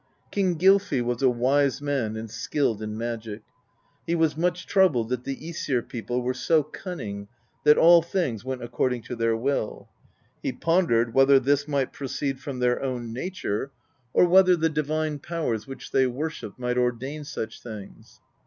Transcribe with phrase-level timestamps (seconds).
[0.31, 3.43] King Gylfi was a wise man and skilled in magic;
[4.07, 7.27] he was much troubled that the ^sir people were so cunning
[7.65, 9.89] that all things went according to their will.
[10.41, 13.69] He pondered whether this might proceed from their own nature,
[14.11, 18.21] or 14 PROSE EDDA whether the divine powers which they worshipped might ordain such things.